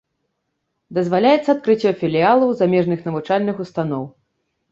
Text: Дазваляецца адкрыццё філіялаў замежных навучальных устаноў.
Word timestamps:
Дазваляецца 0.97 1.49
адкрыццё 1.53 1.91
філіялаў 2.01 2.49
замежных 2.61 2.99
навучальных 3.09 3.55
устаноў. 3.67 4.03